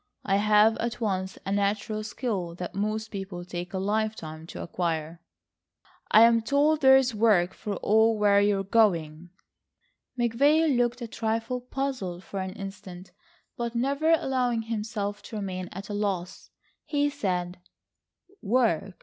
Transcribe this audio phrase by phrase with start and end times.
[0.25, 5.21] I have at once a natural skill that most people take a lifetime to acquire."
[6.09, 9.29] "I'm told there's work for all where you are going."
[10.19, 13.11] McVay looked a trifle puzzled for an instant,
[13.55, 16.49] but never allowing himself to remain at a loss,
[16.83, 17.59] he said:
[18.41, 18.95] "Work!